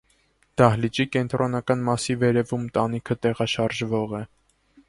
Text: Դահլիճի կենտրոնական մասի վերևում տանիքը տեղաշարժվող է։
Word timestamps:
Դահլիճի 0.61 1.05
կենտրոնական 1.15 1.85
մասի 1.89 2.17
վերևում 2.25 2.67
տանիքը 2.79 3.21
տեղաշարժվող 3.27 4.21
է։ 4.25 4.27